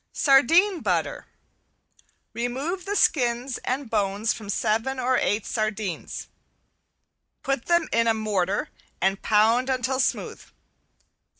[0.13, 1.27] ~SARDINE BUTTER~
[2.33, 6.27] Remove the skins and bones from seven or eight sardines;
[7.43, 8.69] put them in a mortar
[8.99, 10.41] and pound until smooth.